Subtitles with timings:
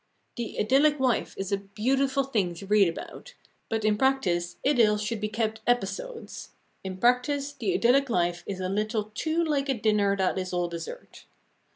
[0.35, 3.35] The idyllic wife is a beautiful thing to read about,
[3.69, 6.49] but in practice idylls should be kept episodes;
[6.83, 10.67] in practice the idyllic life is a little too like a dinner that is all
[10.67, 11.27] dessert.